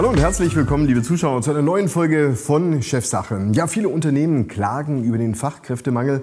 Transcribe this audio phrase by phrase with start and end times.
[0.00, 3.50] Hallo und herzlich willkommen, liebe Zuschauer, zu einer neuen Folge von Chefsache.
[3.52, 6.22] Ja, viele Unternehmen klagen über den Fachkräftemangel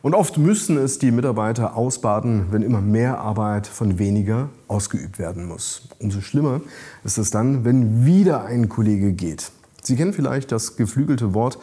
[0.00, 5.44] und oft müssen es die Mitarbeiter ausbaden, wenn immer mehr Arbeit von weniger ausgeübt werden
[5.44, 5.88] muss.
[5.98, 6.60] Umso schlimmer
[7.02, 9.50] ist es dann, wenn wieder ein Kollege geht.
[9.82, 11.58] Sie kennen vielleicht das geflügelte Wort,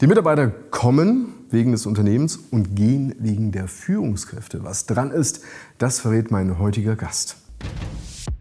[0.00, 4.62] die Mitarbeiter kommen wegen des Unternehmens und gehen wegen der Führungskräfte.
[4.62, 5.40] Was dran ist,
[5.78, 7.38] das verrät mein heutiger Gast.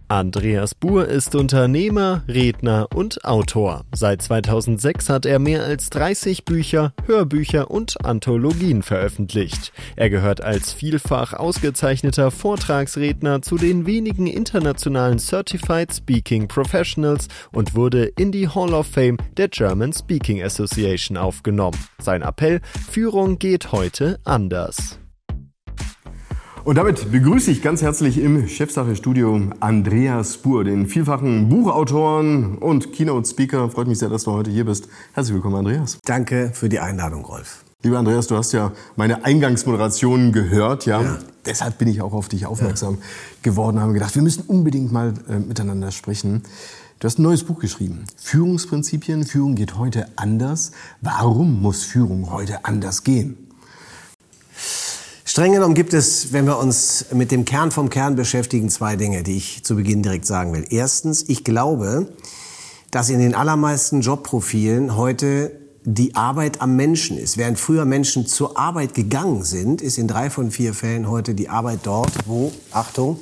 [0.09, 3.83] Andreas Buhr ist Unternehmer, Redner und Autor.
[3.93, 9.73] Seit 2006 hat er mehr als 30 Bücher, Hörbücher und Anthologien veröffentlicht.
[9.97, 18.05] Er gehört als vielfach ausgezeichneter Vortragsredner zu den wenigen internationalen Certified Speaking Professionals und wurde
[18.05, 21.77] in die Hall of Fame der German Speaking Association aufgenommen.
[21.99, 24.99] Sein Appell, Führung geht heute anders.
[26.67, 33.69] Und damit begrüße ich ganz herzlich im Chefsache-Studio Andreas Spur, den vielfachen Buchautoren und Keynote-Speaker.
[33.69, 34.89] Freut mich sehr, dass du heute hier bist.
[35.13, 35.97] Herzlich willkommen, Andreas.
[36.03, 37.63] Danke für die Einladung, Rolf.
[37.83, 41.01] Lieber Andreas, du hast ja meine Eingangsmoderation gehört, ja.
[41.01, 41.19] ja.
[41.45, 43.01] Deshalb bin ich auch auf dich aufmerksam ja.
[43.43, 46.43] geworden, habe gedacht, wir müssen unbedingt mal äh, miteinander sprechen.
[46.99, 48.03] Du hast ein neues Buch geschrieben.
[48.17, 49.23] Führungsprinzipien.
[49.23, 50.73] Führung geht heute anders.
[50.99, 53.46] Warum muss Führung heute anders gehen?
[55.37, 59.21] Streng genommen gibt es, wenn wir uns mit dem Kern vom Kern beschäftigen, zwei Dinge,
[59.21, 60.65] die ich zu Beginn direkt sagen will.
[60.71, 62.07] Erstens, ich glaube,
[62.89, 65.51] dass in den allermeisten Jobprofilen heute
[65.83, 67.37] die Arbeit am Menschen ist.
[67.37, 71.49] Während früher Menschen zur Arbeit gegangen sind, ist in drei von vier Fällen heute die
[71.49, 73.19] Arbeit dort, wo, Achtung,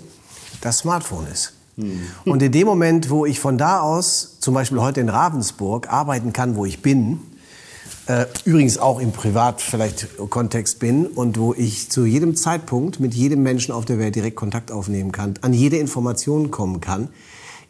[0.62, 1.52] das Smartphone ist.
[1.76, 2.00] Hm.
[2.24, 6.32] Und in dem Moment, wo ich von da aus, zum Beispiel heute in Ravensburg, arbeiten
[6.32, 7.20] kann, wo ich bin,
[8.08, 13.14] äh, übrigens auch im Privat vielleicht Kontext bin und wo ich zu jedem Zeitpunkt mit
[13.14, 17.10] jedem Menschen auf der Welt direkt Kontakt aufnehmen kann, an jede Information kommen kann,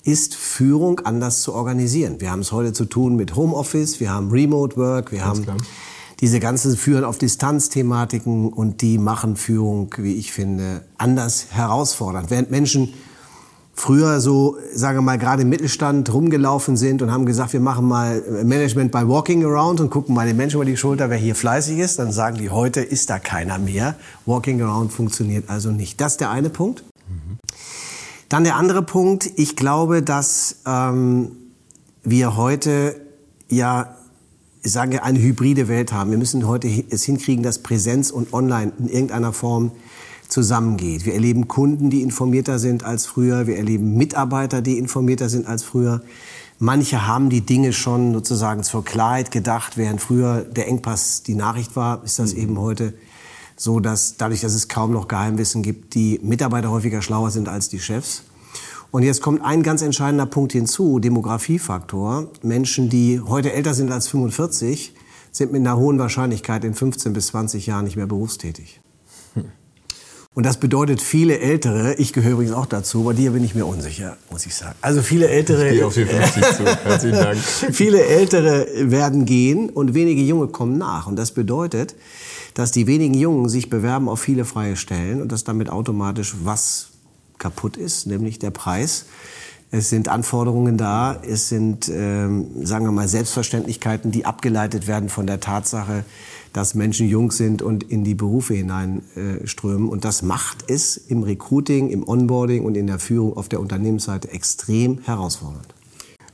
[0.04, 2.20] ist Führung anders zu organisieren.
[2.20, 5.44] Wir haben es heute zu tun mit Homeoffice, wir haben Remote Work, wir Ganz haben
[5.44, 5.58] klar.
[6.20, 12.30] diese ganzen Führen auf Distanz-Thematiken und die machen Führung, wie ich finde, anders herausfordernd.
[12.30, 12.94] Während Menschen
[13.76, 17.86] früher so, sagen wir mal, gerade im Mittelstand rumgelaufen sind und haben gesagt, wir machen
[17.86, 21.36] mal Management by Walking Around und gucken mal den Menschen über die Schulter, wer hier
[21.36, 23.96] fleißig ist, dann sagen die, heute ist da keiner mehr.
[24.26, 26.00] Walking Around funktioniert also nicht.
[26.00, 26.84] Das ist der eine Punkt.
[27.08, 27.38] Mhm.
[28.30, 31.32] Dann der andere Punkt, ich glaube, dass ähm,
[32.04, 32.96] wir heute
[33.50, 33.96] ja
[34.66, 36.10] ich sage, eine hybride Welt haben.
[36.10, 39.72] Wir müssen heute es hinkriegen, dass Präsenz und Online in irgendeiner Form
[40.36, 41.06] zusammengeht.
[41.06, 43.48] Wir erleben Kunden, die informierter sind als früher.
[43.48, 46.02] Wir erleben Mitarbeiter, die informierter sind als früher.
[46.60, 51.78] Manche haben die Dinge schon sozusagen zur Klarheit gedacht, während früher der Engpass die Nachricht
[51.78, 52.42] war, ist das mhm.
[52.42, 52.94] eben heute
[53.56, 57.70] so, dass dadurch, dass es kaum noch Geheimwissen gibt, die Mitarbeiter häufiger schlauer sind als
[57.70, 58.24] die Chefs.
[58.92, 62.28] Und jetzt kommt ein ganz entscheidender Punkt hinzu, Demografiefaktor.
[62.42, 64.94] Menschen, die heute älter sind als 45,
[65.32, 68.82] sind mit einer hohen Wahrscheinlichkeit in 15 bis 20 Jahren nicht mehr berufstätig.
[70.36, 73.66] Und das bedeutet viele Ältere, ich gehöre übrigens auch dazu, bei dir bin ich mir
[73.66, 74.76] unsicher, muss ich sagen.
[74.82, 75.70] Also viele Ältere.
[75.70, 76.66] Ich gehe auf die 50 zu.
[76.66, 77.38] Herzlichen Dank.
[77.72, 81.08] Viele Ältere werden gehen und wenige Junge kommen nach.
[81.08, 81.96] Und das bedeutet,
[82.54, 86.90] dass die wenigen Jungen sich bewerben auf viele freie Stellen und dass damit automatisch was
[87.38, 89.06] kaputt ist, nämlich der Preis.
[89.78, 95.28] Es sind Anforderungen da, es sind, ähm, sagen wir mal, Selbstverständlichkeiten, die abgeleitet werden von
[95.28, 96.06] der Tatsache,
[96.54, 99.90] dass Menschen jung sind und in die Berufe hineinströmen.
[99.90, 104.32] Und das macht es im Recruiting, im Onboarding und in der Führung auf der Unternehmensseite
[104.32, 105.68] extrem herausfordernd.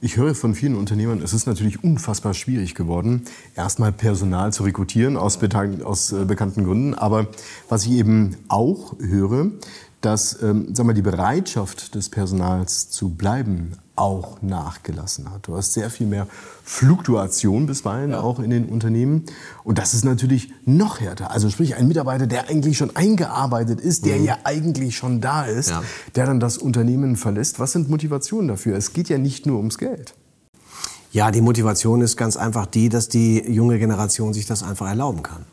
[0.02, 3.24] Ich höre von vielen Unternehmern, es ist natürlich unfassbar schwierig geworden,
[3.56, 5.40] erstmal Personal zu rekrutieren aus,
[5.84, 6.94] aus äh, bekannten Gründen.
[6.94, 7.28] Aber
[7.70, 9.52] was ich eben auch höre,
[10.02, 15.48] dass ähm, sagen wir, die Bereitschaft des Personals zu bleiben auch nachgelassen hat.
[15.48, 16.26] Du hast sehr viel mehr
[16.64, 18.22] Fluktuation bisweilen ja.
[18.22, 19.26] auch in den Unternehmen.
[19.64, 21.30] Und das ist natürlich noch härter.
[21.30, 24.26] Also sprich, ein Mitarbeiter, der eigentlich schon eingearbeitet ist, der mhm.
[24.26, 25.84] ja eigentlich schon da ist, ja.
[26.16, 27.60] der dann das Unternehmen verlässt.
[27.60, 28.76] Was sind Motivationen dafür?
[28.76, 30.16] Es geht ja nicht nur ums Geld.
[31.12, 35.22] Ja, die Motivation ist ganz einfach die, dass die junge Generation sich das einfach erlauben
[35.22, 35.46] kann.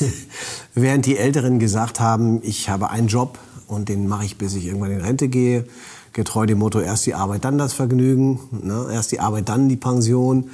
[0.74, 3.38] Während die Älteren gesagt haben, ich habe einen Job,
[3.72, 5.64] und den mache ich, bis ich irgendwann in Rente gehe.
[6.12, 8.88] Getreu dem Motto, erst die Arbeit, dann das Vergnügen, ne?
[8.92, 10.50] erst die Arbeit, dann die Pension,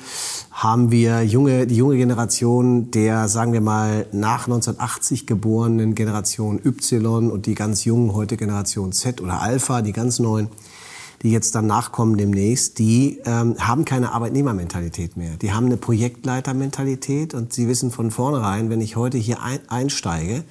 [0.53, 7.31] haben wir junge, die junge Generation der, sagen wir mal, nach 1980 geborenen Generation Y
[7.31, 10.49] und die ganz jungen heute Generation Z oder Alpha, die ganz neuen,
[11.23, 15.37] die jetzt dann nachkommen demnächst, die ähm, haben keine Arbeitnehmermentalität mehr.
[15.37, 20.45] Die haben eine Projektleitermentalität und sie wissen von vornherein, wenn ich heute hier ein, einsteige,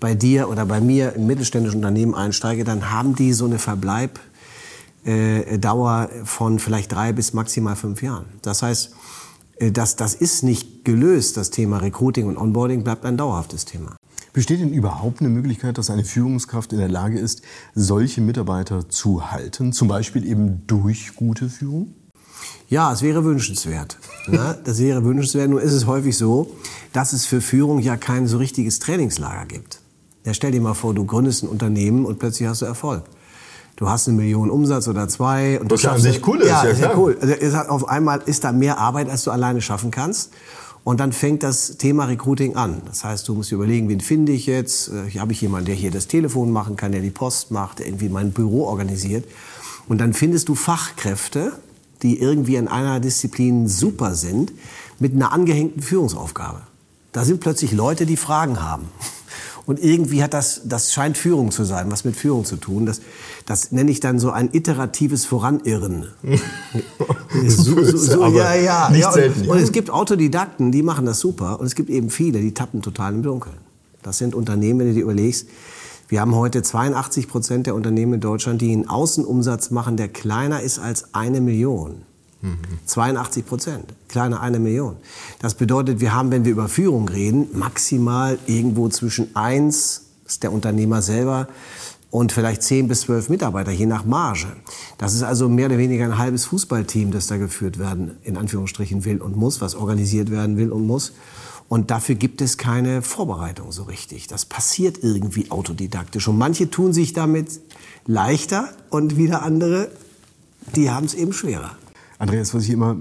[0.00, 4.20] bei dir oder bei mir im mittelständischen Unternehmen einsteige, dann haben die so eine Verbleib
[5.04, 5.58] äh,
[6.24, 8.26] von vielleicht drei bis maximal fünf Jahren.
[8.42, 8.90] Das heißt,
[9.58, 11.36] äh, das, das ist nicht gelöst.
[11.36, 13.96] Das Thema Recruiting und Onboarding bleibt ein dauerhaftes Thema.
[14.32, 17.40] Besteht denn überhaupt eine Möglichkeit, dass eine Führungskraft in der Lage ist,
[17.74, 21.94] solche Mitarbeiter zu halten, zum Beispiel eben durch gute Führung?
[22.68, 23.96] Ja, es wäre wünschenswert.
[24.26, 24.58] Ne?
[24.64, 25.48] Das wäre wünschenswert.
[25.48, 26.50] Nur ist es häufig so,
[26.92, 29.80] dass es für Führung ja kein so richtiges Trainingslager gibt.
[30.26, 33.04] Ja, stell dir mal vor, du gründest ein Unternehmen und plötzlich hast du Erfolg.
[33.76, 35.60] Du hast eine Million Umsatz oder zwei.
[35.60, 37.16] Und Was du ja an sich cool ist, Ja, ja ist ja cool.
[37.20, 40.32] Also auf einmal ist da mehr Arbeit, als du alleine schaffen kannst.
[40.82, 42.82] Und dann fängt das Thema Recruiting an.
[42.86, 44.88] Das heißt, du musst dir überlegen, wen finde ich jetzt?
[44.88, 47.78] Äh, Hier habe ich jemanden, der hier das Telefon machen kann, der die Post macht,
[47.78, 49.24] der irgendwie mein Büro organisiert.
[49.88, 51.52] Und dann findest du Fachkräfte,
[52.02, 54.52] die irgendwie in einer Disziplin super sind,
[54.98, 56.62] mit einer angehängten Führungsaufgabe.
[57.12, 58.88] Da sind plötzlich Leute, die Fragen haben.
[59.66, 62.86] Und irgendwie hat das, das scheint Führung zu sein, was mit Führung zu tun.
[62.86, 63.00] Das,
[63.46, 66.06] das nenne ich dann so ein iteratives Voranirren.
[67.48, 68.88] so, so, so, ja, ja.
[68.90, 69.48] nicht ja, und.
[69.48, 71.58] Und es gibt Autodidakten, die machen das super.
[71.58, 73.56] Und es gibt eben viele, die tappen total im Dunkeln.
[74.04, 75.48] Das sind Unternehmen, wenn du dir überlegst,
[76.08, 80.60] wir haben heute 82 Prozent der Unternehmen in Deutschland, die einen Außenumsatz machen, der kleiner
[80.62, 82.02] ist als eine Million.
[82.86, 84.96] 82 Prozent, kleiner eine Million.
[85.40, 90.52] Das bedeutet, wir haben, wenn wir über Führung reden, maximal irgendwo zwischen eins, ist der
[90.52, 91.48] Unternehmer selber,
[92.10, 94.46] und vielleicht 10 bis 12 Mitarbeiter, je nach Marge.
[94.96, 99.04] Das ist also mehr oder weniger ein halbes Fußballteam, das da geführt werden, in Anführungsstrichen
[99.04, 101.12] will und muss, was organisiert werden will und muss.
[101.68, 104.28] Und dafür gibt es keine Vorbereitung so richtig.
[104.28, 106.28] Das passiert irgendwie autodidaktisch.
[106.28, 107.60] Und manche tun sich damit
[108.06, 109.90] leichter und wieder andere,
[110.76, 111.72] die haben es eben schwerer.
[112.18, 112.98] Andreas, was ich immer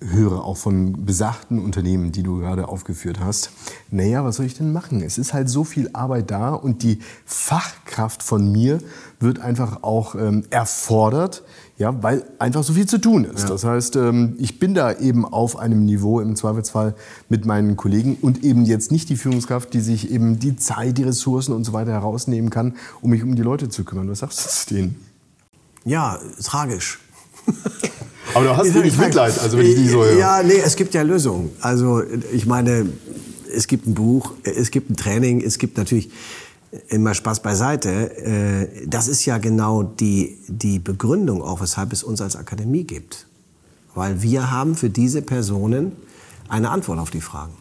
[0.00, 3.50] höre, auch von besagten Unternehmen, die du gerade aufgeführt hast,
[3.90, 5.00] naja, was soll ich denn machen?
[5.02, 8.78] Es ist halt so viel Arbeit da und die Fachkraft von mir
[9.20, 11.42] wird einfach auch ähm, erfordert,
[11.78, 13.48] ja, weil einfach so viel zu tun ist.
[13.48, 16.94] Das heißt, ähm, ich bin da eben auf einem Niveau im Zweifelsfall
[17.28, 21.04] mit meinen Kollegen und eben jetzt nicht die Führungskraft, die sich eben die Zeit, die
[21.04, 24.08] Ressourcen und so weiter herausnehmen kann, um mich um die Leute zu kümmern.
[24.08, 24.96] Was sagst du zu denen?
[25.84, 26.98] Ja, tragisch.
[28.32, 30.18] Aber du hast wenig Mitleid, also wenn ich die so höre.
[30.18, 31.50] Ja, nee, es gibt ja Lösungen.
[31.60, 32.86] Also ich meine,
[33.54, 36.10] es gibt ein Buch, es gibt ein Training, es gibt natürlich
[36.88, 38.16] immer Spaß beiseite.
[38.16, 43.26] Äh, Das ist ja genau die, die Begründung auch, weshalb es uns als Akademie gibt.
[43.94, 45.92] Weil wir haben für diese Personen
[46.48, 47.52] eine Antwort auf die Fragen.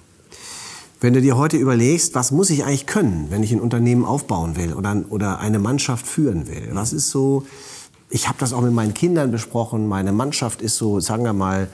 [0.99, 4.55] Wenn du dir heute überlegst, was muss ich eigentlich können, wenn ich ein Unternehmen aufbauen
[4.55, 6.69] will oder, oder eine Mannschaft führen will?
[6.71, 7.45] Was ist so,
[8.13, 11.67] ich habe das auch mit meinen Kindern besprochen, meine Mannschaft ist so, sagen wir mal,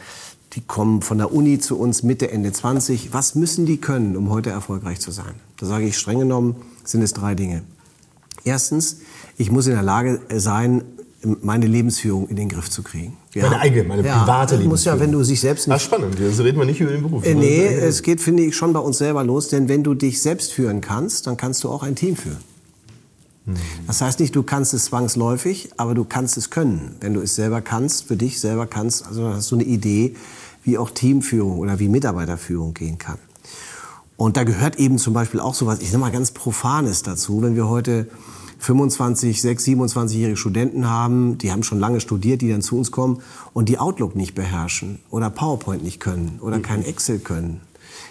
[0.53, 3.13] die kommen von der Uni zu uns Mitte, Ende 20.
[3.13, 5.33] Was müssen die können, um heute erfolgreich zu sein?
[5.59, 6.55] Da sage ich streng genommen,
[6.85, 7.63] sind es drei Dinge.
[8.45, 9.01] Erstens,
[9.37, 10.83] ich muss in der Lage sein,
[11.41, 13.17] meine Lebensführung in den Griff zu kriegen.
[13.33, 14.99] Wir Meine eigene, meine private das muss ja, Lebensführung.
[14.99, 17.25] wenn du sich selbst nicht spannend, jetzt reden wir nicht über den Beruf.
[17.25, 20.21] äh, nee, es geht, finde ich, schon bei uns selber los, denn wenn du dich
[20.21, 22.37] selbst führen kannst, dann kannst du auch ein Team führen.
[23.87, 26.95] Das heißt nicht, du kannst es zwangsläufig, aber du kannst es können.
[26.99, 30.15] Wenn du es selber kannst, für dich selber kannst, also dann hast du eine Idee,
[30.63, 33.17] wie auch Teamführung oder wie Mitarbeiterführung gehen kann.
[34.17, 37.55] Und da gehört eben zum Beispiel auch sowas, ich sag mal ganz Profanes dazu, wenn
[37.55, 38.07] wir heute
[38.59, 43.21] 25, 6, 27-jährige Studenten haben, die haben schon lange studiert, die dann zu uns kommen
[43.53, 47.61] und die Outlook nicht beherrschen oder PowerPoint nicht können oder kein Excel können,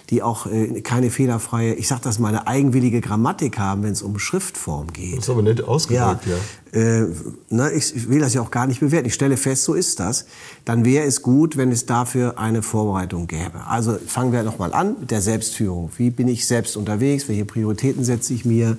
[0.09, 4.01] die auch äh, keine fehlerfreie, ich sag das mal, eine eigenwillige Grammatik haben, wenn es
[4.01, 5.17] um Schriftform geht.
[5.17, 6.79] Das ist aber nett ausgedrückt, ja.
[6.79, 7.07] Äh,
[7.49, 9.07] ne, ich, ich will das ja auch gar nicht bewerten.
[9.07, 10.25] Ich stelle fest, so ist das.
[10.65, 13.65] Dann wäre es gut, wenn es dafür eine Vorbereitung gäbe.
[13.67, 15.91] Also fangen wir nochmal an mit der Selbstführung.
[15.97, 17.27] Wie bin ich selbst unterwegs?
[17.27, 18.77] Welche Prioritäten setze ich mir?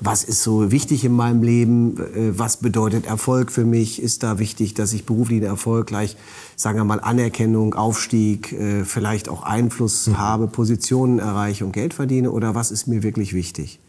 [0.00, 1.98] Was ist so wichtig in meinem Leben?
[1.98, 4.00] Äh, Was bedeutet Erfolg für mich?
[4.00, 6.16] Ist da wichtig, dass ich beruflichen Erfolg gleich,
[6.56, 12.30] sagen wir mal, Anerkennung, Aufstieg, äh, vielleicht auch Einfluss habe, Positionen erreiche und Geld verdiene?
[12.30, 13.80] Oder was ist mir wirklich wichtig?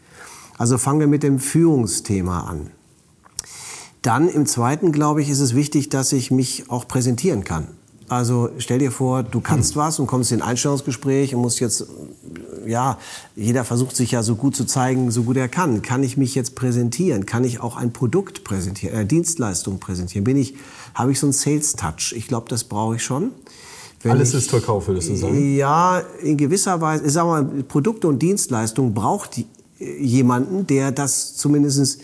[0.58, 2.70] Also fangen wir mit dem Führungsthema an.
[4.02, 7.68] Dann im zweiten, glaube ich, ist es wichtig, dass ich mich auch präsentieren kann.
[8.10, 11.86] Also stell dir vor, du kannst was und kommst in ein Einstellungsgespräch und musst jetzt,
[12.66, 12.98] ja,
[13.36, 15.80] jeder versucht sich ja so gut zu zeigen, so gut er kann.
[15.80, 17.24] Kann ich mich jetzt präsentieren?
[17.24, 20.24] Kann ich auch ein Produkt präsentieren, eine Dienstleistung präsentieren?
[20.24, 20.54] Bin ich,
[20.92, 22.12] habe ich so einen Sales Touch?
[22.16, 23.30] Ich glaube, das brauche ich schon.
[24.02, 25.54] Wenn Alles ich- ist Verkauf, würdest du sagen?
[25.56, 27.04] ja, in gewisser Weise.
[27.06, 29.46] Ich sag mal, Produkte und Dienstleistungen braucht die-
[29.78, 32.00] jemanden, der das zumindest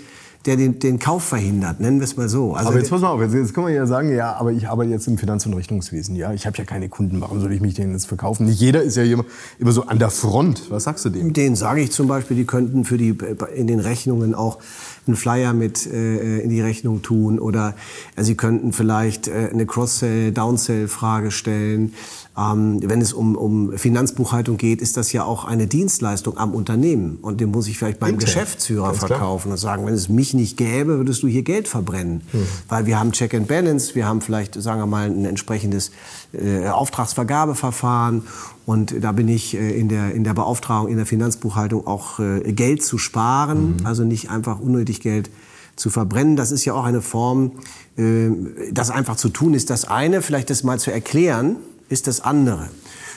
[0.46, 2.54] der den, den Kauf verhindert, nennen wir es mal so.
[2.54, 4.68] Also aber jetzt pass mal auf, jetzt, jetzt können wir ja sagen, ja, aber ich
[4.68, 7.60] arbeite jetzt im Finanz- und Rechnungswesen, ja, ich habe ja keine Kunden, warum soll ich
[7.60, 8.46] mich denen jetzt verkaufen?
[8.46, 9.24] Nicht jeder ist ja immer,
[9.58, 10.70] immer so an der Front.
[10.70, 11.32] Was sagst du dem?
[11.32, 13.16] Den sage ich zum Beispiel, die könnten für die
[13.54, 14.58] in den Rechnungen auch
[15.06, 17.74] einen Flyer mit äh, in die Rechnung tun oder
[18.16, 21.94] äh, sie könnten vielleicht äh, eine Cross-Sell, Down-Sell-Frage stellen.
[22.38, 27.18] Ähm, wenn es um, um Finanzbuchhaltung geht, ist das ja auch eine Dienstleistung am Unternehmen.
[27.22, 28.26] Und den muss ich vielleicht beim Inter.
[28.26, 29.52] Geschäftsführer Ganz verkaufen klar.
[29.52, 32.22] und sagen, wenn es mich nicht gäbe, würdest du hier Geld verbrennen.
[32.32, 32.46] Hm.
[32.68, 35.92] Weil wir haben Check and Balance, wir haben vielleicht, sagen wir mal, ein entsprechendes
[36.32, 38.22] äh, Auftragsvergabeverfahren.
[38.66, 42.52] Und da bin ich äh, in der, in der Beauftragung, in der Finanzbuchhaltung auch äh,
[42.52, 43.86] Geld zu sparen, mhm.
[43.86, 45.30] also nicht einfach unnötig Geld
[45.76, 46.36] zu verbrennen.
[46.36, 47.52] Das ist ja auch eine Form,
[47.96, 48.28] äh,
[48.72, 51.56] das einfach zu tun ist das eine, vielleicht das mal zu erklären,
[51.88, 52.68] ist das andere.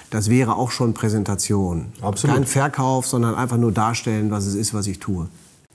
[0.09, 1.87] Das wäre auch schon Präsentation.
[2.01, 2.35] Absolut.
[2.35, 5.27] Kein Verkauf, sondern einfach nur darstellen, was es ist, was ich tue.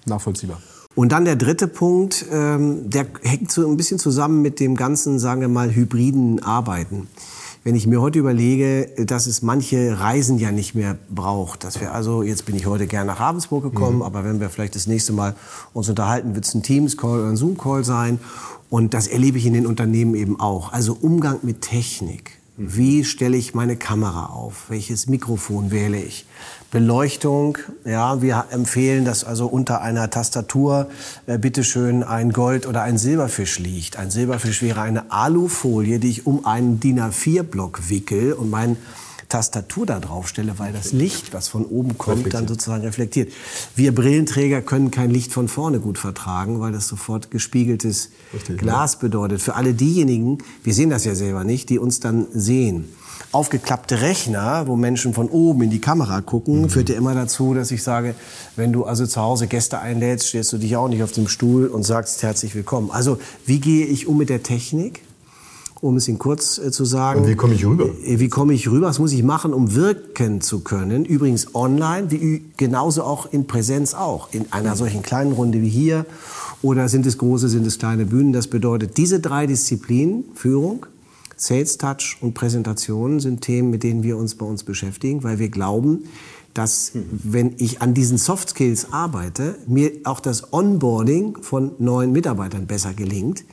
[0.06, 0.60] Nachvollziehbar.
[0.94, 5.18] Und dann der dritte Punkt, ähm, der hängt so ein bisschen zusammen mit dem ganzen,
[5.18, 7.08] sagen wir mal, hybriden Arbeiten.
[7.64, 11.94] Wenn ich mir heute überlege, dass es manche Reisen ja nicht mehr braucht, dass wir
[11.94, 14.02] also, jetzt bin ich heute gern nach Ravensburg gekommen, mhm.
[14.02, 15.34] aber wenn wir vielleicht das nächste Mal
[15.72, 18.20] uns unterhalten, wird es ein Teams-Call oder ein Zoom-Call sein.
[18.68, 20.72] Und das erlebe ich in den Unternehmen eben auch.
[20.72, 22.32] Also Umgang mit Technik.
[22.56, 24.66] Wie stelle ich meine Kamera auf?
[24.70, 26.24] Welches Mikrofon wähle ich?
[26.70, 30.88] Beleuchtung, ja, wir empfehlen, dass also unter einer Tastatur
[31.26, 33.96] äh, bitteschön ein Gold- oder ein Silberfisch liegt.
[33.96, 38.76] Ein Silberfisch wäre eine Alufolie, die ich um einen DIN A4-Block wickel und mein
[39.28, 43.32] Tastatur da drauf stelle, weil das Licht, was von oben kommt, dann sozusagen reflektiert.
[43.76, 48.94] Wir Brillenträger können kein Licht von vorne gut vertragen, weil das sofort gespiegeltes Richtig, Glas
[48.94, 48.98] ja.
[49.00, 49.42] bedeutet.
[49.42, 52.88] Für alle diejenigen, wir sehen das ja selber nicht, die uns dann sehen.
[53.32, 56.68] Aufgeklappte Rechner, wo Menschen von oben in die Kamera gucken, mhm.
[56.70, 58.14] führt ja immer dazu, dass ich sage,
[58.56, 61.66] wenn du also zu Hause Gäste einlädst, stellst du dich auch nicht auf dem Stuhl
[61.66, 62.90] und sagst herzlich willkommen.
[62.90, 65.02] Also wie gehe ich um mit der Technik?
[65.84, 67.20] Um es in kurz äh, zu sagen.
[67.20, 67.90] Und wie komme ich rüber?
[68.04, 68.86] Äh, wie komme ich rüber?
[68.86, 71.04] Was muss ich machen, um wirken zu können?
[71.04, 74.32] Übrigens online, wie genauso auch in Präsenz auch.
[74.32, 76.06] In einer solchen kleinen Runde wie hier.
[76.62, 78.32] Oder sind es große, sind es kleine Bühnen?
[78.32, 80.86] Das bedeutet, diese drei Disziplinen, Führung,
[81.36, 85.50] Sales Touch und Präsentation sind Themen, mit denen wir uns bei uns beschäftigen, weil wir
[85.50, 86.04] glauben,
[86.54, 92.66] dass wenn ich an diesen Soft Skills arbeite, mir auch das Onboarding von neuen Mitarbeitern
[92.66, 93.44] besser gelingt,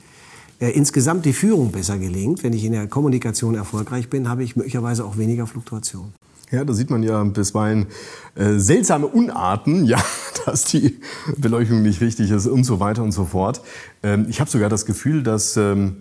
[0.70, 5.06] insgesamt die Führung besser gelingt, wenn ich in der Kommunikation erfolgreich bin, habe ich möglicherweise
[5.06, 6.14] auch weniger Fluktuation.
[6.52, 7.88] Ja, da sieht man ja bisweilen
[8.36, 10.04] äh, seltsame Unarten, ja,
[10.46, 11.00] dass die
[11.38, 13.62] Beleuchtung nicht richtig ist und so weiter und so fort.
[14.04, 15.98] Ähm, ich habe sogar das Gefühl, dass ähm,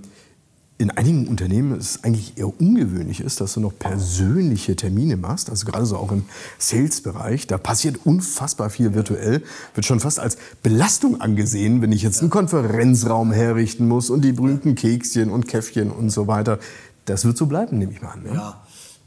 [0.81, 5.67] in einigen Unternehmen es eigentlich eher ungewöhnlich ist, dass du noch persönliche Termine machst, also
[5.67, 6.25] gerade so auch im
[6.59, 7.47] Sales-Bereich.
[7.47, 9.43] Da passiert unfassbar viel virtuell,
[9.75, 14.33] wird schon fast als Belastung angesehen, wenn ich jetzt einen Konferenzraum herrichten muss und die
[14.33, 16.59] berühmten Kekschen und Käffchen und so weiter.
[17.05, 18.23] Das wird so bleiben, nehme ich mal an.
[18.23, 18.31] Ne?
[18.33, 18.63] Ja.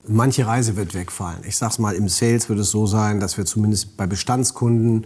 [0.05, 1.43] Manche Reise wird wegfallen.
[1.47, 5.05] Ich sag's mal, im Sales wird es so sein, dass wir zumindest bei Bestandskunden,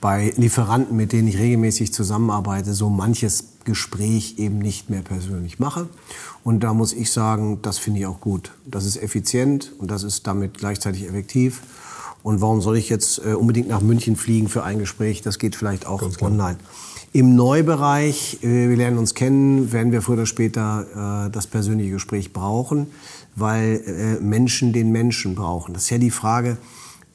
[0.00, 5.88] bei Lieferanten, mit denen ich regelmäßig zusammenarbeite, so manches Gespräch eben nicht mehr persönlich mache.
[6.42, 8.52] Und da muss ich sagen, das finde ich auch gut.
[8.64, 11.60] Das ist effizient und das ist damit gleichzeitig effektiv.
[12.22, 15.20] Und warum soll ich jetzt äh, unbedingt nach München fliegen für ein Gespräch?
[15.20, 16.56] Das geht vielleicht auch online.
[17.12, 21.90] Im Neubereich, äh, wir lernen uns kennen, werden wir früher oder später äh, das persönliche
[21.90, 22.86] Gespräch brauchen
[23.36, 25.74] weil äh, Menschen den Menschen brauchen.
[25.74, 26.56] Das ist ja die Frage,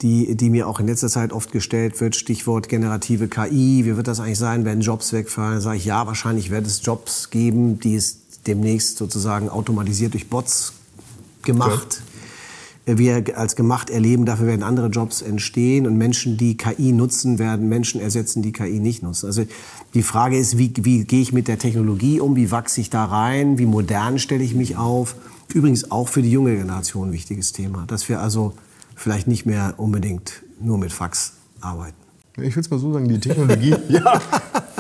[0.02, 4.08] die, die mir auch in letzter Zeit oft gestellt wird, Stichwort generative KI, wie wird
[4.08, 5.56] das eigentlich sein, werden Jobs wegfallen?
[5.56, 10.30] Da sage ich, ja, wahrscheinlich wird es Jobs geben, die es demnächst sozusagen automatisiert durch
[10.30, 10.74] Bots
[11.44, 12.02] gemacht.
[12.02, 12.15] Ja.
[12.86, 17.68] Wir als gemacht erleben, dafür werden andere Jobs entstehen und Menschen, die KI nutzen, werden
[17.68, 19.26] Menschen ersetzen, die KI nicht nutzen.
[19.26, 19.44] Also
[19.96, 23.06] die Frage ist, wie, wie gehe ich mit der Technologie um, wie wachse ich da
[23.06, 25.16] rein, wie modern stelle ich mich auf?
[25.54, 28.54] Übrigens auch für die junge Generation ein wichtiges Thema, dass wir also
[28.96, 31.96] vielleicht nicht mehr unbedingt nur mit Fax arbeiten.
[32.38, 34.22] Ich will es mal so sagen, die Technologie, ja,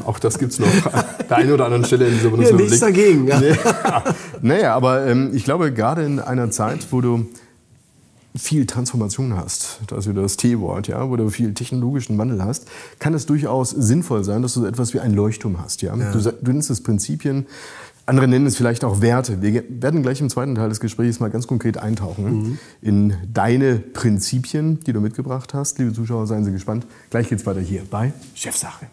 [0.05, 2.69] auch das gibt es noch an der einen oder anderen Stelle in dieser Bundesrepublik.
[2.69, 3.27] Ja, nichts dagegen.
[3.27, 3.39] Ja.
[3.39, 3.55] Nee,
[4.41, 7.25] naja, aber ähm, ich glaube, gerade in einer Zeit, wo du
[8.38, 12.68] viel Transformation hast, das ist wieder das T-Wort, ja, wo du viel technologischen Wandel hast,
[13.00, 15.82] kann es durchaus sinnvoll sein, dass du so etwas wie ein Leuchtturm hast.
[15.82, 15.96] Ja?
[15.96, 16.12] ja.
[16.12, 17.46] Du, du nennst es Prinzipien,
[18.06, 19.42] andere nennen es vielleicht auch Werte.
[19.42, 22.58] Wir werden gleich im zweiten Teil des Gesprächs mal ganz konkret eintauchen mhm.
[22.82, 25.80] in deine Prinzipien, die du mitgebracht hast.
[25.80, 26.86] Liebe Zuschauer, seien Sie gespannt.
[27.10, 28.88] Gleich geht's weiter hier bei Chefsache.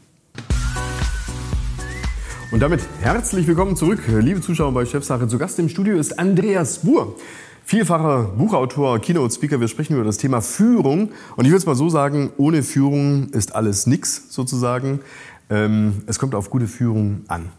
[2.52, 5.26] Und damit herzlich willkommen zurück, liebe Zuschauer bei Chefsache.
[5.26, 7.16] Zu Gast im Studio ist Andreas Buhr.
[7.64, 9.60] Vielfacher Buchautor, Keynote-Speaker.
[9.60, 11.10] Wir sprechen über das Thema Führung.
[11.36, 15.00] Und ich würde es mal so sagen, ohne Führung ist alles nix sozusagen.
[15.48, 17.50] Ähm, es kommt auf gute Führung an.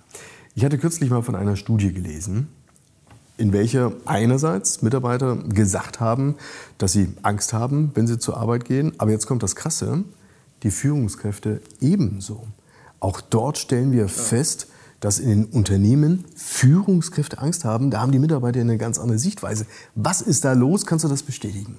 [0.55, 2.49] Ich hatte kürzlich mal von einer Studie gelesen,
[3.37, 6.35] in welcher einerseits Mitarbeiter gesagt haben,
[6.77, 8.93] dass sie Angst haben, wenn sie zur Arbeit gehen.
[8.99, 10.03] Aber jetzt kommt das Krasse,
[10.61, 12.45] die Führungskräfte ebenso.
[12.99, 14.67] Auch dort stellen wir fest,
[15.03, 17.91] dass in den Unternehmen Führungskräfte Angst haben.
[17.91, 19.65] Da haben die Mitarbeiter eine ganz andere Sichtweise.
[19.95, 20.85] Was ist da los?
[20.85, 21.75] Kannst du das bestätigen?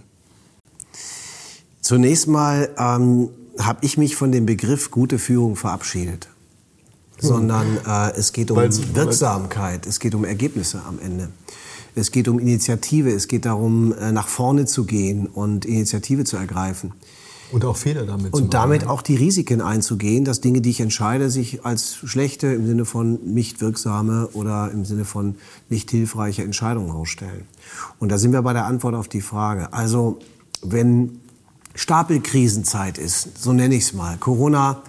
[1.81, 6.29] Zunächst mal ähm, habe ich mich von dem Begriff gute Führung verabschiedet.
[7.21, 7.29] Hm.
[7.29, 11.31] Sondern äh, es geht um Weil's, Wirksamkeit, es geht um Ergebnisse am Ende.
[11.95, 16.37] Es geht um Initiative, es geht darum, äh, nach vorne zu gehen und Initiative zu
[16.37, 16.93] ergreifen.
[17.53, 18.45] Und auch Fehler damit zu machen.
[18.45, 22.67] Und damit auch die Risiken einzugehen, dass Dinge, die ich entscheide, sich als schlechte im
[22.67, 25.37] Sinne von nicht wirksame oder im Sinne von
[25.69, 27.45] nicht hilfreiche Entscheidungen herausstellen.
[27.99, 29.73] Und da sind wir bei der Antwort auf die Frage.
[29.73, 30.19] Also,
[30.63, 31.21] wenn
[31.75, 34.83] Stapelkrisenzeit ist, so nenne ich es mal, Corona,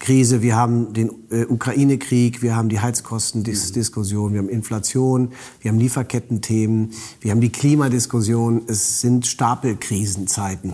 [0.00, 5.78] Krise, wir haben den äh, Ukraine-Krieg, wir haben die Heizkostendiskussion, wir haben Inflation, wir haben
[5.78, 8.62] Lieferkettenthemen, wir haben die Klimadiskussion.
[8.66, 10.72] Es sind Stapelkrisenzeiten.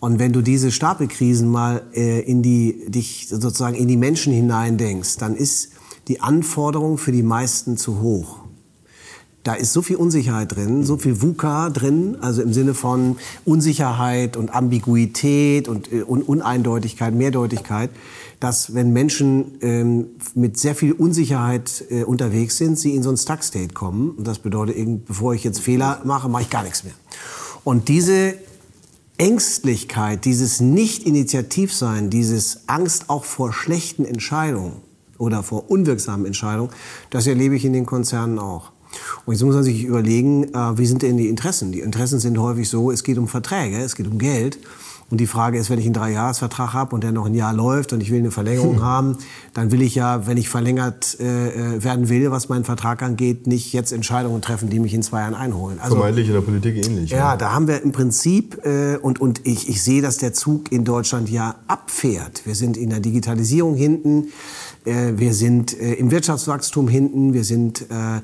[0.00, 5.18] Und wenn du diese Stapelkrisen mal äh, in die, dich sozusagen in die Menschen hineindenkst,
[5.18, 5.72] dann ist
[6.08, 8.38] die Anforderung für die meisten zu hoch.
[9.42, 14.36] Da ist so viel Unsicherheit drin, so viel VUCA drin, also im Sinne von Unsicherheit
[14.36, 17.90] und Ambiguität und, äh, und Uneindeutigkeit, Mehrdeutigkeit,
[18.38, 23.18] dass wenn Menschen ähm, mit sehr viel Unsicherheit äh, unterwegs sind, sie in so ein
[23.18, 24.12] Stuck-State kommen.
[24.12, 26.94] Und das bedeutet, bevor ich jetzt Fehler mache, mache ich gar nichts mehr.
[27.64, 28.34] Und diese
[29.20, 34.76] Ängstlichkeit, dieses Nicht-Initiativsein, dieses Angst auch vor schlechten Entscheidungen
[35.18, 36.70] oder vor unwirksamen Entscheidungen,
[37.10, 38.72] das erlebe ich in den Konzernen auch.
[39.26, 41.70] Und jetzt muss man sich überlegen, äh, wie sind denn die Interessen?
[41.70, 44.58] Die Interessen sind häufig so, es geht um Verträge, es geht um Geld.
[45.10, 47.92] Und die Frage ist, wenn ich einen Dreijahresvertrag habe und der noch ein Jahr läuft
[47.92, 48.82] und ich will eine Verlängerung hm.
[48.82, 49.18] haben,
[49.54, 53.48] dann will ich ja, wenn ich verlängert äh, äh, werden will, was meinen Vertrag angeht,
[53.48, 55.80] nicht jetzt Entscheidungen treffen, die mich in zwei Jahren einholen.
[55.80, 57.10] Also, Vermeintlich in der Politik ähnlich.
[57.10, 57.36] Ja, ja.
[57.36, 60.84] da haben wir im Prinzip, äh, und, und ich, ich sehe, dass der Zug in
[60.84, 62.42] Deutschland ja abfährt.
[62.44, 64.28] Wir sind in der Digitalisierung hinten,
[64.84, 67.82] äh, wir sind äh, im Wirtschaftswachstum hinten, wir sind...
[67.90, 68.20] Äh,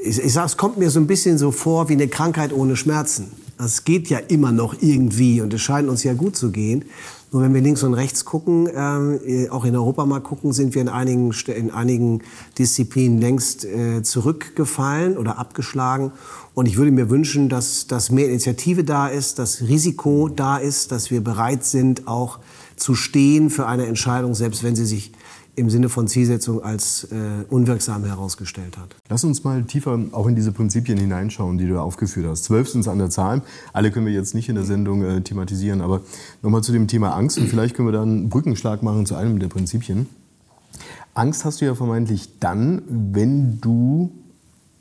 [0.00, 2.76] ich, ich sage, es kommt mir so ein bisschen so vor wie eine Krankheit ohne
[2.76, 3.32] Schmerzen.
[3.58, 6.84] Es geht ja immer noch irgendwie und es scheint uns ja gut zu gehen.
[7.30, 10.80] Nur wenn wir links und rechts gucken, äh, auch in Europa mal gucken, sind wir
[10.80, 12.22] in einigen, in einigen
[12.56, 16.12] Disziplinen längst äh, zurückgefallen oder abgeschlagen.
[16.54, 20.90] Und ich würde mir wünschen, dass, dass mehr Initiative da ist, dass Risiko da ist,
[20.90, 22.38] dass wir bereit sind, auch
[22.76, 25.12] zu stehen für eine Entscheidung, selbst wenn sie sich
[25.58, 27.16] im Sinne von Zielsetzung als äh,
[27.50, 28.94] unwirksam herausgestellt hat.
[29.08, 32.44] Lass uns mal tiefer auch in diese Prinzipien hineinschauen, die du aufgeführt hast.
[32.44, 33.42] Zwölf sind es an der Zahl.
[33.72, 36.00] Alle können wir jetzt nicht in der Sendung äh, thematisieren, aber
[36.42, 39.38] nochmal zu dem Thema Angst und vielleicht können wir dann einen Brückenschlag machen zu einem
[39.38, 40.06] der Prinzipien.
[41.14, 44.12] Angst hast du ja vermeintlich dann, wenn du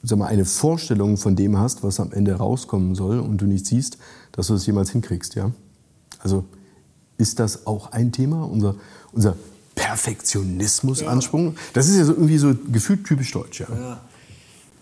[0.03, 3.65] sag mal, eine Vorstellung von dem hast, was am Ende rauskommen soll und du nicht
[3.65, 3.97] siehst,
[4.31, 5.35] dass du es jemals hinkriegst.
[5.35, 5.51] Ja?
[6.19, 6.45] Also
[7.17, 8.75] ist das auch ein Thema, unser,
[9.11, 9.35] unser
[9.77, 11.53] Perfektionismus-Anspruch.
[11.73, 13.61] Das ist ja so irgendwie so gefühlt typisch deutsch.
[13.61, 13.67] Ja.
[13.71, 14.01] ja.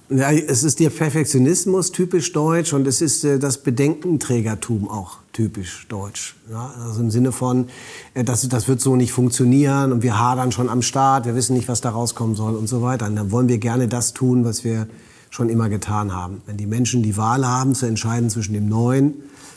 [0.08, 5.88] Ja, es ist der Perfektionismus typisch deutsch und es ist äh, das Bedenkenträgertum auch typisch
[5.89, 6.36] deutsch.
[6.51, 7.69] Ja, also im Sinne von,
[8.13, 11.55] äh, das, das wird so nicht funktionieren und wir hadern schon am Start, wir wissen
[11.55, 13.08] nicht, was da rauskommen soll und so weiter.
[13.08, 14.88] Und dann wollen wir gerne das tun, was wir
[15.31, 16.43] schon immer getan haben.
[16.45, 19.15] Wenn die Menschen die Wahl haben, zu entscheiden zwischen dem Neuen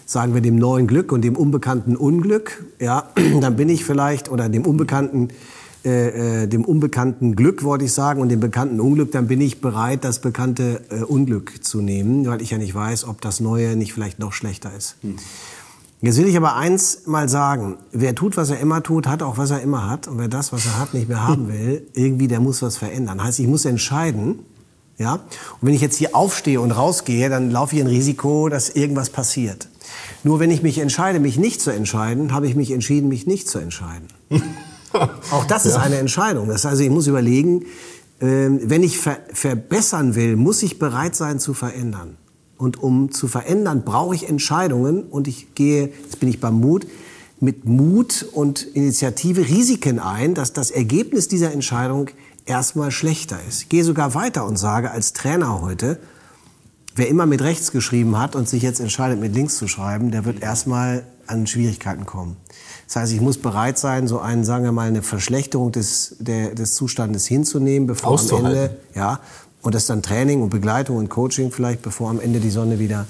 [0.08, 3.04] sagen wir, dem neuen Glück und dem unbekannten Unglück, ja,
[3.40, 5.28] dann bin ich vielleicht, oder dem unbekannten,
[5.84, 9.60] äh, äh, dem unbekannten Glück, wollte ich sagen, und dem bekannten Unglück, dann bin ich
[9.60, 13.76] bereit, das bekannte äh, Unglück zu nehmen, weil ich ja nicht weiß, ob das Neue
[13.76, 14.96] nicht vielleicht noch schlechter ist.
[15.02, 15.16] Hm.
[16.00, 17.76] Jetzt will ich aber eins mal sagen.
[17.92, 20.06] Wer tut, was er immer tut, hat auch, was er immer hat.
[20.08, 23.22] Und wer das, was er hat, nicht mehr haben will, irgendwie, der muss was verändern.
[23.22, 24.38] Heißt, ich muss entscheiden,
[24.98, 25.14] ja.
[25.14, 25.22] Und
[25.62, 29.68] wenn ich jetzt hier aufstehe und rausgehe, dann laufe ich ein Risiko, dass irgendwas passiert.
[30.24, 33.48] Nur wenn ich mich entscheide, mich nicht zu entscheiden, habe ich mich entschieden, mich nicht
[33.48, 34.08] zu entscheiden.
[35.30, 35.80] Auch das ist ja.
[35.80, 36.48] eine Entscheidung.
[36.48, 37.64] Das heißt, also ich muss überlegen,
[38.20, 42.16] ähm, wenn ich ver verbessern will, muss ich bereit sein zu verändern.
[42.56, 45.04] Und um zu verändern, brauche ich Entscheidungen.
[45.04, 46.86] Und ich gehe, jetzt bin ich beim Mut,
[47.40, 52.10] mit Mut und Initiative Risiken ein, dass das Ergebnis dieser Entscheidung
[52.48, 53.62] erstmal schlechter ist.
[53.62, 55.98] Ich gehe sogar weiter und sage als Trainer heute,
[56.96, 60.24] wer immer mit rechts geschrieben hat und sich jetzt entscheidet, mit links zu schreiben, der
[60.24, 62.36] wird erstmal an Schwierigkeiten kommen.
[62.86, 66.54] Das heißt, ich muss bereit sein, so einen, sagen wir mal, eine Verschlechterung des, der,
[66.54, 69.20] des Zustandes hinzunehmen, bevor am Ende, ja,
[69.60, 73.06] und das dann Training und Begleitung und Coaching vielleicht, bevor am Ende die Sonne wieder,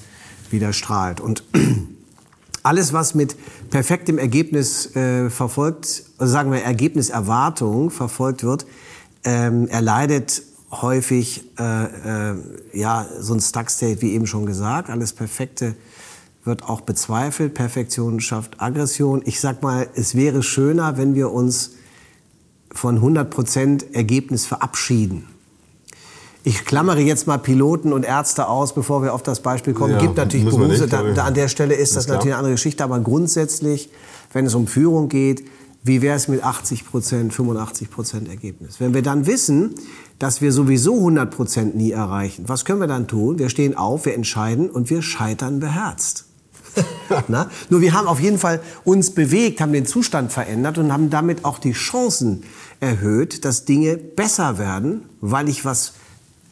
[0.50, 1.20] wieder strahlt.
[1.20, 1.44] Und
[2.62, 3.36] alles, was mit
[3.70, 8.66] perfektem Ergebnis äh, verfolgt, also sagen wir Ergebniserwartung verfolgt wird,
[9.24, 12.34] ähm, erleidet häufig äh, äh,
[12.72, 14.90] ja so ein Stuck State, wie eben schon gesagt.
[14.90, 15.74] Alles Perfekte
[16.44, 17.54] wird auch bezweifelt.
[17.54, 19.22] Perfektion schafft Aggression.
[19.24, 21.72] Ich sag mal, es wäre schöner, wenn wir uns
[22.72, 25.26] von 100% Ergebnis verabschieden.
[26.44, 29.94] Ich klammere jetzt mal Piloten und Ärzte aus, bevor wir auf das Beispiel kommen.
[29.94, 32.16] Ja, Gibt natürlich Berufe, nicht, da, da an der Stelle ist das klar.
[32.16, 33.90] natürlich eine andere Geschichte, aber grundsätzlich,
[34.32, 35.44] wenn es um Führung geht,
[35.88, 38.78] wie wäre es mit 80 Prozent, 85 Prozent Ergebnis?
[38.78, 39.74] Wenn wir dann wissen,
[40.20, 43.40] dass wir sowieso 100 Prozent nie erreichen, was können wir dann tun?
[43.40, 46.26] Wir stehen auf, wir entscheiden und wir scheitern beherzt.
[47.28, 47.50] Na?
[47.70, 51.44] Nur wir haben auf jeden Fall uns bewegt, haben den Zustand verändert und haben damit
[51.44, 52.44] auch die Chancen
[52.78, 55.94] erhöht, dass Dinge besser werden, weil ich was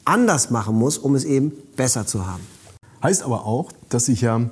[0.05, 2.43] anders machen muss, um es eben besser zu haben.
[3.03, 4.51] Heißt aber auch, dass ich ja,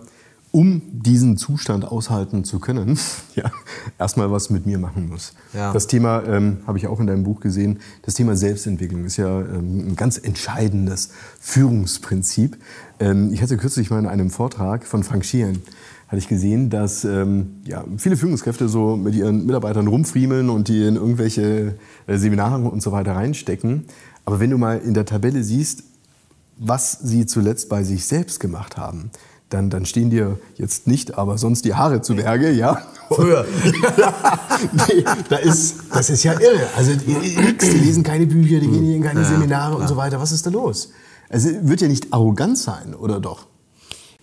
[0.54, 2.96] um diesen Zustand aushalten zu können,
[3.34, 3.50] ja,
[3.98, 5.32] erstmal was mit mir machen muss.
[5.52, 5.72] Ja.
[5.72, 7.80] Das Thema ähm, habe ich auch in deinem Buch gesehen.
[8.02, 12.56] Das Thema Selbstentwicklung ist ja ähm, ein ganz entscheidendes Führungsprinzip.
[13.00, 15.60] Ähm, ich hatte kürzlich mal in einem Vortrag von Frank Schieren
[16.06, 20.86] hatte ich gesehen, dass ähm, ja, viele Führungskräfte so mit ihren Mitarbeitern rumfriemeln und die
[20.86, 21.74] in irgendwelche
[22.06, 23.86] äh, Seminare und so weiter reinstecken.
[24.24, 25.82] Aber wenn du mal in der Tabelle siehst,
[26.56, 29.10] was sie zuletzt bei sich selbst gemacht haben,
[29.48, 32.82] dann, dann stehen dir jetzt nicht, aber sonst die Haare zu Berge, ja.
[33.08, 33.44] Früher.
[34.88, 36.66] nee, da ist, das ist ja irre.
[36.76, 39.96] Also die, nix, die lesen keine Bücher, die gehen in keine Ja, Seminare und so
[39.96, 40.20] weiter.
[40.20, 40.90] Was ist da los?
[41.28, 43.46] Also wird ja nicht arrogant sein, oder doch?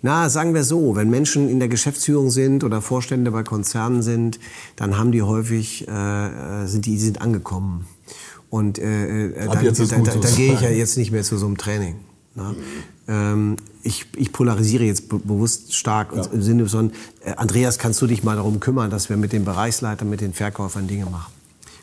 [0.02, 4.40] Na, sagen wir so, wenn Menschen in der Geschäftsführung sind oder Vorstände bei Konzernen sind,
[4.76, 7.86] dann haben die häufig, äh, sind die, sind angekommen.
[8.50, 11.46] Und äh, äh, dann, dann, dann, dann gehe ich ja jetzt nicht mehr zu so
[11.46, 11.98] einem Training.
[12.36, 12.56] Ne?
[13.12, 16.24] Ähm, ich, ich polarisiere jetzt be bewusst stark Ja.
[16.32, 16.92] im Sinne von,
[17.26, 20.34] äh, Andreas, kannst du dich mal darum kümmern, dass wir mit den Bereichsleitern, mit den
[20.34, 21.34] Verkäufern Dinge machen?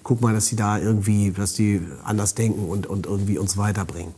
[0.04, 4.14] Guck mal, dass die da irgendwie, dass die anders denken und, und irgendwie uns weiterbringen.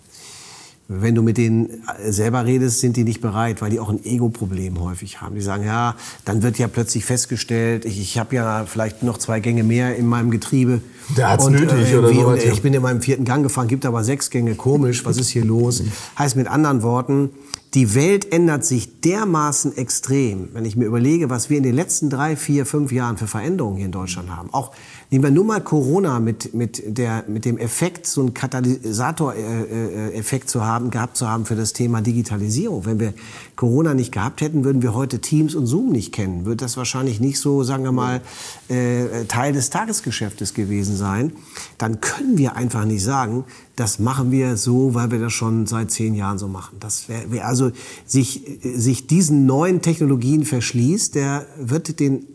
[0.92, 4.04] Wenn du mit denen äh, selber redest, sind die nicht bereit, weil die auch ein
[4.04, 5.36] Ego-Problem häufig haben.
[5.36, 9.38] Die sagen, ja, dann wird ja plötzlich festgestellt, ich, ich habe ja vielleicht noch zwei
[9.38, 10.80] Gänge mehr in meinem Getriebe.
[11.16, 12.52] Der hat's Und, nötig äh, oder sowas, und.
[12.52, 14.56] Ich bin in meinem vierten Gang gefahren, gibt aber sechs Gänge.
[14.56, 15.84] Komisch, was ist hier los?
[16.18, 17.30] Heißt mit anderen Worten,
[17.74, 22.10] die Welt ändert sich dermaßen extrem, wenn ich mir überlege, was wir in den letzten
[22.10, 24.52] drei, vier, fünf Jahren für Veränderungen hier in Deutschland haben.
[24.52, 24.72] Auch
[25.10, 30.64] nehmen wir nur mal Corona mit, mit, der, mit dem Effekt, so einen Katalysator-Effekt zu
[30.64, 32.86] haben, gehabt zu haben für das Thema Digitalisierung.
[32.86, 33.12] Wenn wir
[33.56, 36.44] Corona nicht gehabt hätten, würden wir heute Teams und Zoom nicht kennen.
[36.44, 38.20] Würde das wahrscheinlich nicht so, sagen wir mal,
[38.68, 41.32] äh, Teil des Tagesgeschäftes gewesen sein.
[41.76, 43.42] Dann können wir einfach nicht sagen,
[43.74, 46.76] das machen wir so, weil wir das schon seit zehn Jahren so machen.
[46.78, 47.72] Das wär, wer also
[48.06, 52.26] sich, äh, sich diesen neuen Technologien verschließt, der wird den,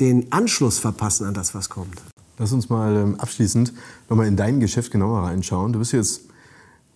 [0.00, 2.00] den Anschluss verpassen an das, was kommt.
[2.38, 3.72] Lass uns mal ähm, abschließend
[4.08, 5.72] nochmal in dein Geschäft genauer reinschauen.
[5.72, 6.22] Du bist jetzt,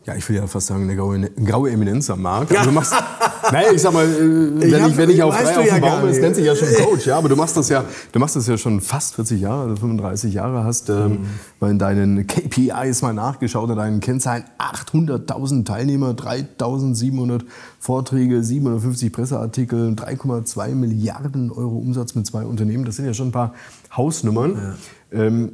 [0.04, 2.54] ja, ich will ja fast sagen, eine graue, graue Eminenz am Markt.
[2.56, 2.92] Aber du machst,
[3.52, 4.18] naja, ich sag mal, äh,
[4.60, 6.54] wenn, hab- ich, wenn ich auf du auf ja dem Baum ist, nennt sich ja
[6.54, 7.06] schon Coach.
[7.06, 9.76] Ja, aber du machst das ja, du machst das ja schon fast 40 Jahre, also
[9.76, 11.26] 35 Jahre hast, ähm, Mhm.
[11.60, 17.42] mal in deinen KPIs mal nachgeschaut, in deinen Kennzahlen 800.000 Teilnehmer, 3.700
[17.80, 22.84] Vorträge, 750 Presseartikel, 3,2 Milliarden Euro Umsatz mit zwei Unternehmen.
[22.84, 23.54] Das sind ja schon ein paar
[23.96, 24.76] Hausnummern.
[25.12, 25.52] Ähm,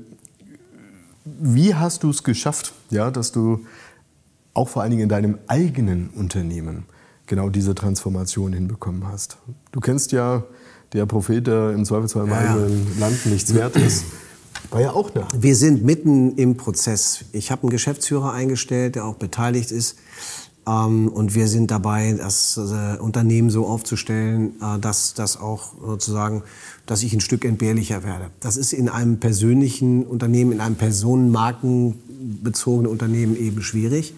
[1.24, 3.60] wie hast du es geschafft, ja, dass du
[4.52, 6.84] auch vor allen Dingen in deinem eigenen Unternehmen
[7.26, 9.38] genau diese Transformation hinbekommen hast?
[9.72, 10.44] Du kennst ja
[10.92, 14.04] der Prophet, der im Zweifelsfall im Ja, eigenen Land nichts wert ist.
[14.70, 15.28] War ja auch da.
[15.38, 17.24] Wir sind mitten im Prozess.
[17.32, 19.96] Ich habe einen Geschäftsführer eingestellt, der auch beteiligt ist.
[20.66, 26.42] Ähm, und wir sind dabei, das äh, Unternehmen so aufzustellen, äh, dass das auch sozusagen,
[26.86, 28.30] dass ich ein Stück entbehrlicher werde.
[28.40, 30.76] Das ist in einem persönlichen Unternehmen, in einem
[32.24, 34.14] personenmarkenbezogenen Unternehmen eben schwierig.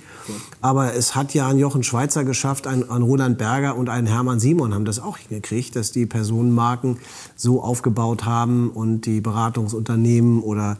[0.60, 4.40] Aber es hat ja ein Jochen Schweizer geschafft, ein, ein Roland Berger und ein Hermann
[4.40, 6.98] Simon haben das auch hingekriegt, dass die Personenmarken
[7.36, 10.78] so aufgebaut haben und die Beratungsunternehmen oder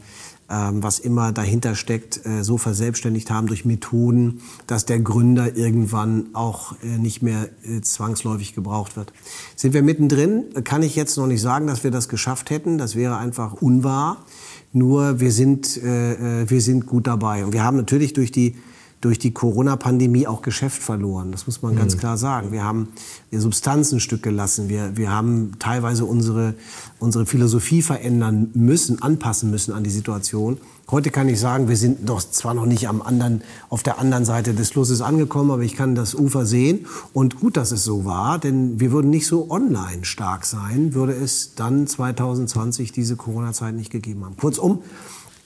[0.49, 6.73] was immer dahinter steckt, äh, so verselbstständigt haben durch Methoden, dass der Gründer irgendwann auch
[6.81, 9.11] äh, nicht mehr äh, zwangsläufig gebraucht wird.
[9.57, 10.45] Sind wir mittendrin?
[10.63, 12.77] Kann ich jetzt noch nicht sagen, dass wir das geschafft hätten.
[12.77, 14.25] Das wäre einfach unwahr.
[14.73, 17.45] Nur wir sind, wir sind gut dabei.
[17.45, 18.55] Und wir haben natürlich durch die
[19.01, 21.31] durch die Corona-Pandemie auch Geschäft verloren.
[21.31, 21.79] Das muss man mhm.
[21.79, 22.51] ganz klar sagen.
[22.51, 22.89] Wir haben
[23.31, 24.69] Substanzen Stück gelassen.
[24.69, 26.55] Wir, wir haben teilweise unsere,
[26.99, 30.57] unsere Philosophie verändern müssen, anpassen müssen an die Situation.
[30.89, 34.23] Heute kann ich sagen, wir sind doch zwar noch nicht am anderen, auf der anderen
[34.23, 36.85] Seite des Flusses angekommen, aber ich kann das Ufer sehen.
[37.13, 41.13] Und gut, dass es so war, denn wir würden nicht so online stark sein, würde
[41.13, 44.37] es dann 2020 diese Corona-Zeit nicht gegeben haben.
[44.37, 44.81] Kurzum,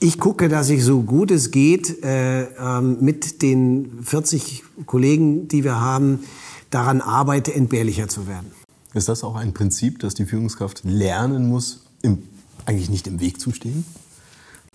[0.02, 5.62] ich gucke, dass ich so gut es geht äh, ähm, mit den 40 Kollegen, die
[5.62, 6.20] wir haben,
[6.70, 8.50] daran arbeite, entbehrlicher zu werden.
[8.94, 12.24] Ist das auch ein Prinzip, dass die Führungskraft lernen muss, im,
[12.66, 13.84] eigentlich nicht im Weg zu stehen?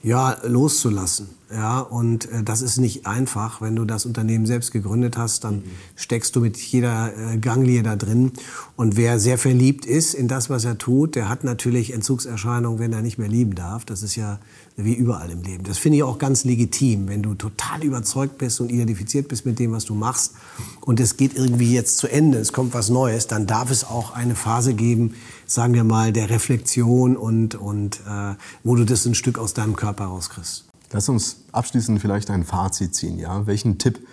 [0.04, 1.30] Ja, loszulassen.
[1.52, 3.62] Ja, und äh, das ist nicht einfach.
[3.62, 5.64] Wenn du das Unternehmen selbst gegründet hast, dann mhm.
[5.96, 8.34] steckst du mit jeder äh, Ganglie da drin.
[8.76, 12.94] Und wer sehr verliebt ist in das, was er tut, der hat natürlich Entzugserscheinungen, wenn
[12.94, 13.86] er nicht mehr lieben darf.
[13.86, 14.40] Das ist ja
[14.76, 15.64] wie überall im Leben.
[15.64, 19.58] Das finde ich auch ganz legitim, wenn du total überzeugt bist und identifiziert bist mit
[19.58, 20.34] dem, was du machst.
[20.82, 24.12] Und es geht irgendwie jetzt zu Ende, es kommt was Neues, dann darf es auch
[24.14, 25.16] eine Phase geben,
[25.48, 29.76] sagen wir mal, der Reflexion und, und äh, wo du das ein Stück aus deinem
[29.76, 30.66] Körper rauskriegst.
[30.92, 33.18] Lass uns abschließend vielleicht ein Fazit ziehen.
[33.18, 33.48] Ja?
[33.48, 34.06] Welchen Tipp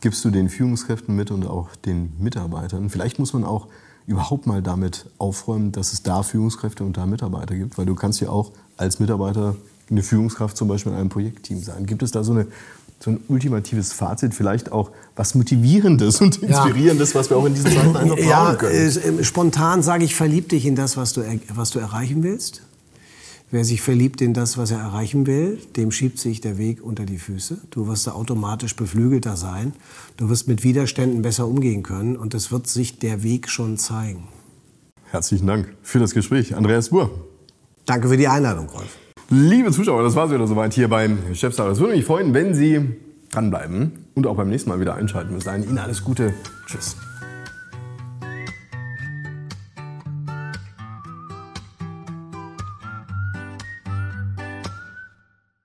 [0.00, 2.90] gibst du den Führungskräften mit und auch den Mitarbeitern?
[2.90, 3.68] Vielleicht muss man auch
[4.06, 8.20] überhaupt mal damit aufräumen, dass es da Führungskräfte und da Mitarbeiter gibt, weil du kannst
[8.20, 9.56] ja auch als Mitarbeiter
[9.90, 11.86] eine Führungskraft zum Beispiel in einem Projektteam sein.
[11.86, 12.46] Gibt es da so, eine,
[13.02, 17.20] so ein ultimatives Fazit, vielleicht auch was Motivierendes und Inspirierendes, ja.
[17.20, 19.18] was wir auch in diesen Zeiten einfach brauchen ja, können?
[19.20, 21.22] Äh, spontan sage ich, verlieb dich in das, was du,
[21.54, 22.62] was du erreichen willst.
[23.52, 27.04] Wer sich verliebt in das, was er erreichen will, dem schiebt sich der Weg unter
[27.04, 27.58] die Füße.
[27.70, 29.72] Du wirst da automatisch beflügelter sein.
[30.18, 34.28] Du wirst mit Widerständen besser umgehen können und es wird sich der Weg schon zeigen.
[35.06, 37.10] Herzlichen Dank für das Gespräch, Andreas Buhr.
[37.86, 38.96] Danke für die Einladung, Rolf.
[39.32, 41.70] Liebe Zuschauer, das war es wieder soweit hier beim Chefsaal.
[41.70, 42.96] Es würde mich freuen, wenn Sie
[43.30, 45.34] dranbleiben und auch beim nächsten Mal wieder einschalten.
[45.34, 46.34] Bis dahin Ihnen alles Gute.
[46.66, 46.96] Tschüss.